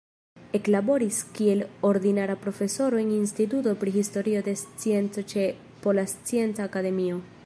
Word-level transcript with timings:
Eklaboris 0.59 1.17
kiel 1.39 1.59
ordinara 1.89 2.35
profesoro 2.45 3.01
en 3.03 3.11
Instituto 3.17 3.73
pri 3.83 3.93
Historio 3.99 4.41
de 4.49 4.55
Scienco 4.65 5.25
ĉe 5.35 5.47
Pola 5.85 6.07
Scienca 6.15 6.67
Akademio. 6.71 7.25